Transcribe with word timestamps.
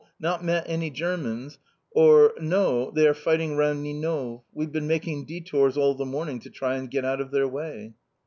Not 0.19 0.43
met 0.43 0.63
any 0.67 0.89
Germans!" 0.89 1.59
or: 1.91 2.33
"They 2.39 3.05
are 3.05 3.13
fighting 3.13 3.55
round 3.55 3.83
Ninove. 3.85 4.41
We've 4.51 4.71
been 4.71 4.87
making 4.87 5.27
détours 5.27 5.77
all 5.77 5.93
the 5.93 6.05
morning 6.07 6.39
to 6.39 6.49
try 6.49 6.75
and 6.77 6.89
get 6.89 7.05
out 7.05 7.21
of 7.21 7.29
their 7.29 7.47
way!" 7.47 7.93